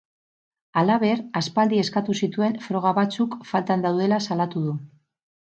[0.81, 4.77] Halaber, aspaldi eskatu zituen froga batzuk faltan daudela salatu du.